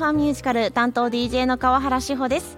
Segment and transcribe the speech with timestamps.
[0.00, 2.56] ファンミュージカル担当 DJ の川原志保です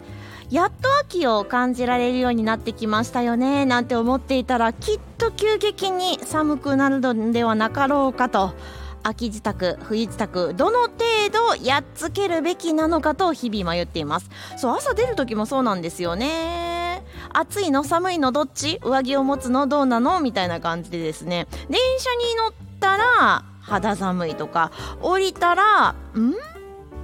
[0.49, 3.67] やっと秋を感じられるようになってきましたよね。
[3.67, 8.53] なんて思っていたらきっと急激に寒くなるのではなかろうかと。
[9.03, 10.99] 秋支度冬支度どの程
[11.33, 14.31] 度やっつけるべきなのかと日々迷っています。
[14.57, 17.03] そう朝出る時もそうなんですよね。
[17.33, 18.79] 暑いの寒いのどっち？
[18.85, 20.21] 上着を持つのどうなの？
[20.21, 21.49] みたいな感じでですね。
[21.69, 24.71] 電車に乗ったら肌寒いとか
[25.01, 25.95] 降りたらん？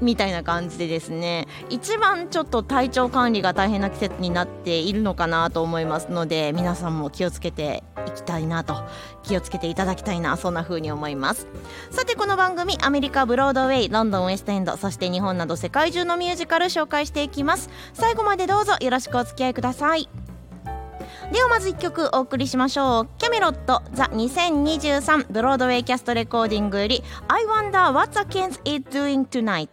[0.00, 8.84] みたいな感じでですね一番ちょっと体調管理が大変な季節になっているのかなと思いますので皆さんも気をつけていきたいなと
[9.22, 11.46] 気をつけていただきたいなそんな風に思います。
[11.90, 17.68] さてこの番組アメリカブロードウェイロンドンウエストエンドそして日本など世界中のミュージカル紹介していきます。
[17.92, 20.08] 最後までどうぞよろしくお付き合いください。
[21.32, 23.08] ではまず1曲お送りしましょう。
[23.18, 29.68] キャメロットザ2023ブロードウェイキャストレコーディングより I wonder what the kids is doing tonight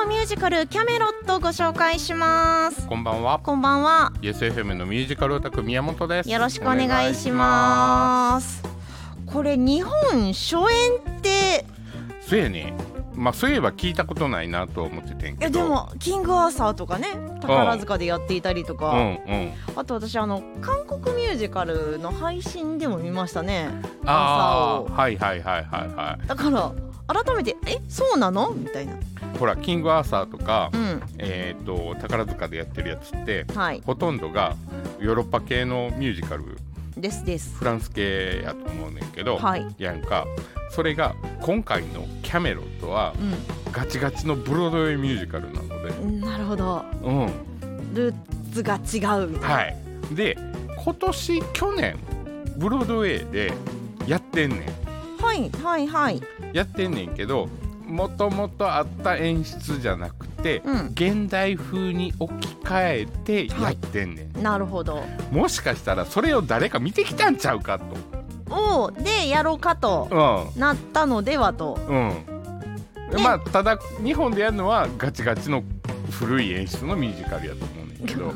[0.00, 3.38] 今日はミュージカルキャメロットご紹介しますこんばんは。
[3.38, 6.30] こんばんは YesFM のミュージカルオタク宮本です。
[6.30, 8.62] よろしくお願いします
[9.26, 11.66] これ日本初演って
[12.22, 12.30] す。
[12.30, 12.72] そうやね。
[13.14, 15.58] まあそういえば聞いたことないなと思っててんいけど。
[15.58, 17.08] やでもキングアーサーとかね
[17.42, 19.52] 宝塚でやっていたりとか、うんうん。
[19.76, 23.68] あと私あの韓国ミュージカルの配信でも見ましたね
[24.06, 26.18] ああ朝をはいはいはいはいは。
[26.26, 26.72] だから
[27.12, 28.50] 改めてえそうなの？
[28.52, 28.92] みたいな。
[28.92, 28.96] い
[29.38, 31.02] ほらキングアーサーとか、うん。
[31.18, 33.82] えっ、と宝塚でやってるやつってはい。
[33.84, 34.56] ほとんどが
[35.00, 36.44] ヨーロッパ系のミュージカル。
[36.96, 37.56] ですです。
[37.56, 39.66] フランス系やと思うねんけど、はい。
[39.78, 40.26] やんか。
[40.70, 46.84] それが今回のキャメロットはうガチガチのブロードウェイミュージカルなので、んなるほど。
[47.02, 48.14] うん、ルー
[48.52, 49.28] ツが違う。
[49.28, 49.76] みたいな、はい、
[50.14, 50.36] で
[50.84, 51.98] 今年去年
[52.56, 53.52] ブロードウェイで
[54.06, 54.66] やってんね
[55.20, 56.16] はいはいはい。
[56.16, 57.48] んやってんねんけど
[57.86, 60.86] もともとあった演出じゃなくて、うん。
[60.92, 65.02] 現代風に置き換えてやってんねん、なるほど。
[65.32, 67.80] もしかしたらそれを誰か見てきたんちゃうか
[68.48, 71.78] おーでやろうかととなったのではと。
[71.88, 73.22] うん。
[73.22, 75.64] まあただ日本でやるのはガチガチの
[76.10, 78.32] 古い演出のミュージカルやと思うねんけど。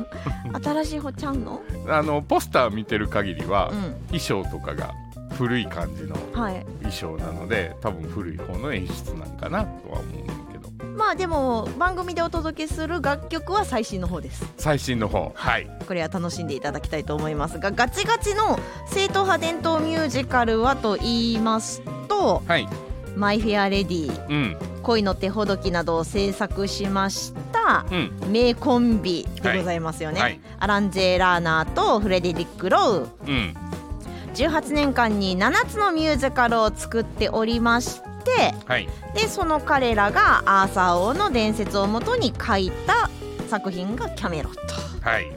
[0.63, 1.63] 新しい方ちゃうの？
[1.89, 3.95] あのポスター見てる限りは、うん。
[4.09, 4.93] 衣装とかが
[5.35, 6.65] 古い感じのはい。
[6.83, 10.65] 衣装なので多分古い方の演出なんかなとは思うんだけど。
[10.97, 14.45] まあでも番組でお届けする楽曲は最新の方です。
[14.57, 15.33] 最新の方。
[15.35, 15.69] はい。
[15.87, 22.69] これは楽しんでいただきたいと思いますがガチガチの正統派伝統ミュージカルはと言いますとはい
[23.17, 28.13] 「マイ・フェア・レディ」うん「恋の手ほどき」などを制作しましたうん。
[28.31, 30.41] 名コンビでございますよね、はい。
[30.59, 33.09] アランジェ・ラーナーとフレデリック・ロウ。
[33.27, 33.55] うん
[34.35, 38.89] 18年間に7つのミュージカルを作っておりましてはい。
[39.15, 43.11] でその彼らがアーサー王の伝説をもとに書いた
[43.49, 45.09] 作品が「キャメロット。
[45.09, 45.31] はい」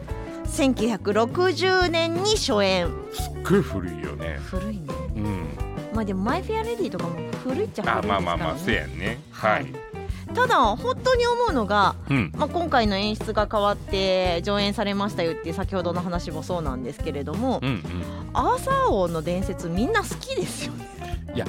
[0.48, 2.88] 1960年に初演。
[3.14, 4.40] すっごい古いよね。
[4.44, 4.94] 古いね。
[5.16, 5.48] うん。
[5.94, 9.20] まあでも「マイ・フェア・レディ」とかも古いっちゃ古いあですから、ね、まあまあまあそうやんね。
[9.32, 9.87] はい
[10.34, 12.32] ただ本当に思うのが、うん。
[12.36, 17.82] まあ、今回の演出が変わって上演されましたよっていう先ほどの話もそうなんですけれども、うん
[18.34, 20.88] アーサー王の伝説みんな好きですよね。
[21.30, 21.46] うんいや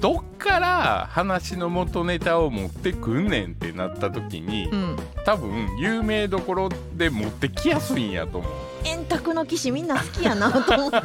[0.00, 4.96] どっから話の元ネタを持ってくんねんってなった時にうん。
[5.24, 8.52] 多分有名どころで持ってきやすいんやと思う。
[8.84, 10.96] 円卓の騎士みんな好きやなと思って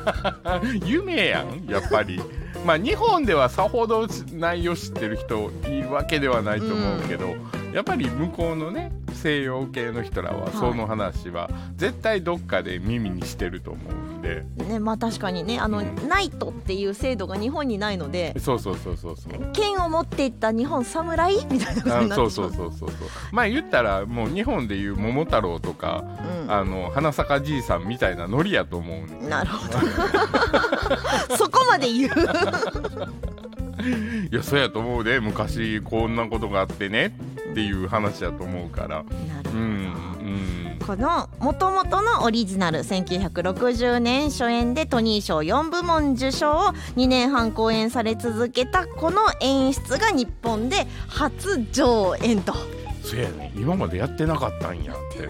[0.86, 2.22] 有名やんやっぱり
[2.66, 7.36] まあ日本ではさほど内容知ってる人いるわけではないと思うけど、
[7.74, 16.08] やっぱり向こうのね西洋系の人らはその話は絶対どっかで耳にしてると思うんで、ねまあ確かにねあの、うん。
[16.08, 19.52] ナイトっていう制度が日本にないのでそうそうそうそうそう。
[19.54, 23.08] 剣を持っていった日本侍みたいなことあになってそうそうそうそうそう。
[23.32, 26.04] まあ言ったらもう日本でいう桃太郎とか、
[26.44, 26.52] うん。
[26.52, 29.78] あの花咲かじいさんみたいなノリやと思うねんなるほど。
[31.38, 32.12] そこまで言う。
[34.32, 35.20] いやそうやと思うで。
[35.20, 37.18] 昔こんなことがあってね
[37.52, 38.88] っていう話やと思うから。
[38.88, 39.58] なるほど。
[39.58, 39.68] うんう
[40.76, 40.78] ん。
[40.86, 52.54] この元々のオリジナル1960年初演でトニー賞4部門受賞を2年半公演され続けたこの演出が日本で初上演と。
[53.04, 53.52] そうやね。
[53.56, 55.28] 今までやってなかったんやって。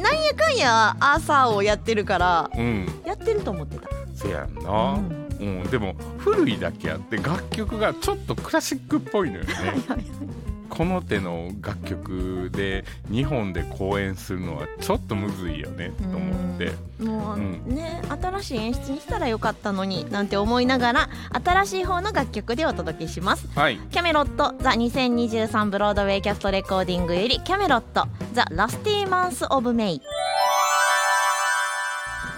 [0.00, 2.88] なんやかんやアーサーをやってるからうん。
[3.06, 5.23] やってると思ってた、せやんな、うん
[5.70, 9.52] でも古いだけあって楽曲がちょっとクラシックっぽいのよね。
[10.74, 16.72] この手の楽曲で日本で公演するのはちょっとむずいよねと思って。
[17.00, 21.08] もう、うんね新しい演出にしたらよかったのになんて思いながら
[21.44, 23.46] 新しい方の楽曲でお届けします。
[23.54, 23.78] はい。
[23.92, 30.02] キャメロットザ2023ブロードウェイキャストレコーディングよりキャメロットザラスティーマンスオブメイ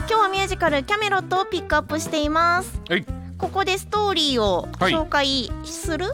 [0.09, 2.81] 今日はミュージカルキャメロットをピックアップしています。
[2.89, 3.05] はい。
[3.39, 4.93] ここでストーリーをはい。
[4.93, 6.07] 紹介する？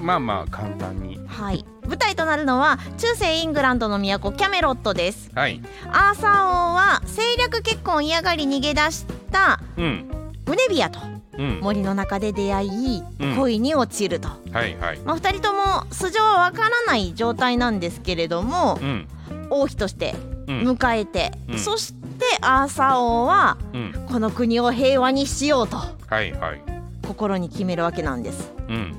[0.00, 1.20] まあまあ簡単に。
[1.28, 5.30] はい、舞台となるのは中世イングランドの都キャメロットです。
[5.34, 5.62] はい。
[5.86, 10.08] アーサー王は政略結婚を嫌がり逃げ出したうん。
[10.44, 10.98] グネビアと
[11.38, 11.60] うん。
[11.60, 13.36] 森の中で出会い、うん。
[13.36, 14.98] 恋に落ちると、はいはい。
[15.04, 19.08] まあ、2人とも素性はわからない状態なんですけれどもうん。
[19.50, 21.58] 王妃としてうん迎えて、うん。
[21.58, 24.06] そしてアーサー王はうん。
[24.08, 26.62] この国を平和にしようとはいはい。
[27.06, 28.52] 心に決めるわけなんです。
[28.68, 28.94] うん。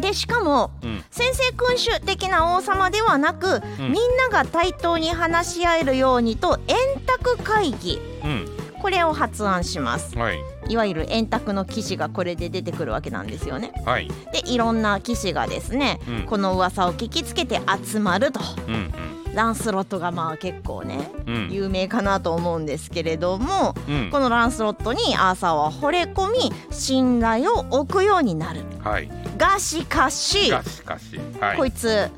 [0.00, 1.04] でしかもうん。
[1.10, 8.00] 先制君主的な王様ではなく、みんなが対等に話し合えるようにと円卓会議。
[8.24, 10.18] うんこれを発案します。
[10.18, 10.40] はい。
[10.68, 13.72] いわゆる円卓の騎士がこれで出てくるわけなんですよね。
[13.86, 14.08] はい。
[14.32, 16.26] でいろんな騎士がですね、うん。
[16.26, 18.40] この噂を聞きつけて集まると。
[18.66, 18.92] うん
[19.34, 21.34] ランスロットがまあ結構ねうん。
[21.34, 24.10] うん有名かなと思うんですけれどもうん。
[24.10, 28.62] このランスロットにアーサーは惚れ込み信頼を置くようになる。
[28.82, 29.08] はい。
[29.38, 31.20] がしかししかしかし。
[31.40, 31.56] はい。
[31.56, 32.10] こいつ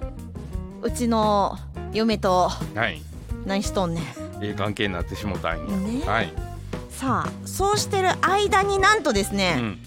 [0.81, 1.59] うちの
[1.93, 3.03] 嫁とはい。
[3.45, 4.05] 何しとんねん。
[4.43, 5.77] ええ関係になってしもたんや。
[5.77, 6.03] ね。
[6.07, 6.54] はい
[6.99, 9.79] さあそうしてる間になんとですうね、ん。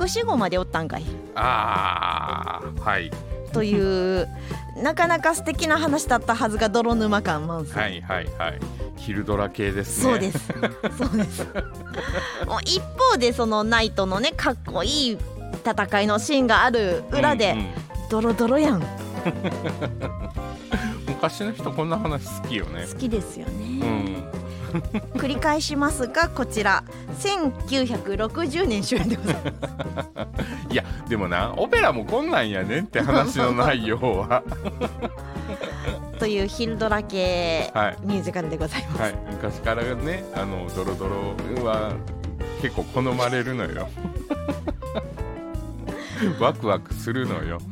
[0.00, 1.04] 隠し子までおったんかい。
[1.34, 3.10] ああはい。
[3.52, 3.78] とい
[4.22, 4.28] う
[4.82, 8.60] なかなか素敵な話だったはずが泥沼感満載、はいはいはい。
[8.96, 10.02] 昼ドラ系ですね。
[10.04, 10.38] そうです。
[10.98, 11.46] そうです。
[12.64, 12.80] 一
[13.10, 15.18] 方でそのナイトのねかっこいい
[15.64, 17.66] 戦いのシーンがある裏で、うんうん。
[18.10, 18.80] ドロドロやん。
[18.80, 18.86] 好
[21.06, 22.84] 昔の人こんな話好きよね。
[22.98, 24.24] きですようね、ん
[25.14, 26.84] 繰り返しますがこちら
[27.20, 29.56] 1960年主演でございます。
[30.70, 34.42] いやでもなオペラもこんなんやねんって話の内容は。
[36.18, 39.14] というヒルドラ系はいミュージカルでございます、はい。
[39.30, 41.92] 昔からねあのドロドロは
[42.60, 43.88] 結構好まれるのよ。
[46.38, 47.58] ワクワクするのよ。
[47.66, 47.71] うん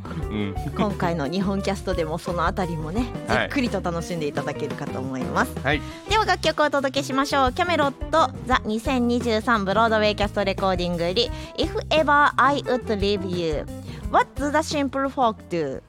[0.76, 3.46] 今回の日本キャストでもそのあたりもねじはい。
[3.46, 5.80] っくりと楽しんでいただけるかと思います、はい。
[6.08, 7.52] では楽曲をお届けしましょう。
[7.52, 13.64] キャメロットザ2023ブロードウェイキャストレコーディングより If ever I would leave you
[14.10, 15.82] What does the simple folk do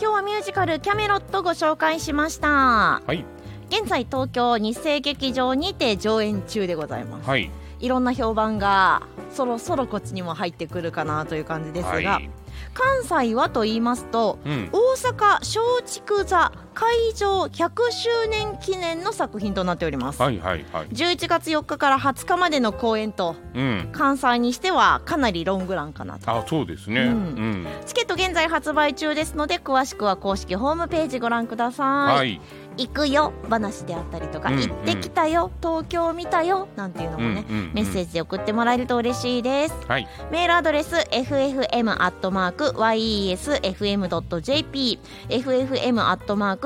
[0.00, 2.48] 今日はミュージカルキャメロットご紹介しました。
[2.48, 3.24] はい。
[3.70, 7.28] 現在東京日生劇場にて上演中でございます。
[7.28, 7.50] はい。
[7.80, 9.02] いろんな評判が
[9.34, 12.30] そろそろこっちにも入ってくるかなという感じですが、はい。
[12.72, 14.68] 関西はと言いますとうん。
[14.72, 20.88] 大阪松竹座会場100周年記念の作品となっております、はいはいはい。
[20.88, 23.88] 11月4日から20日までの公演とうん。
[23.92, 26.30] 関西にしてはかなりロングランかなと。
[26.30, 27.02] あそうですね。
[27.02, 27.62] ううん。
[27.62, 32.40] ん、チケット現在発売中ですので詳しくは公式ホームページご覧ください、はい。
[32.76, 37.74] 行くよ話であったりとか、うん行ってきたよ東京見たよなんていうのもね、うんうんうん。
[37.74, 39.74] メッセージで送ってもらえると嬉しいです。
[39.86, 40.08] はい。
[40.32, 41.84] メールアドレス ffm.yesfm.jp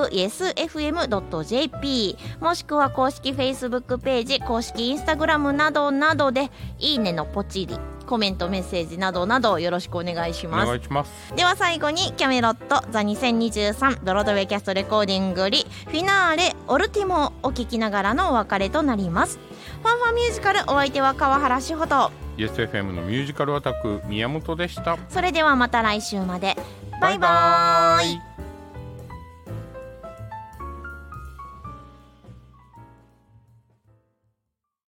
[0.06, 10.66] ffm.yesfm.jp もしくは公式 Facebook ページ公式 Instagram などなどでいいねのポチリコメントメッセージなどなどよろしくお願いしおます。
[10.66, 11.34] 願いします。
[11.36, 19.38] では最後にキャメロットザ2023ブロードウェイキャストレコーディングよりフィナーレオルティモをお聞きながらのお別れとなります。
[19.82, 22.10] ファンファンミュージカルお相手は川原志穂と。
[22.38, 24.96] YesFM のミュージカルアタック宮本でした。
[25.10, 26.56] それではまた来週まで。
[27.02, 28.47] バイバイ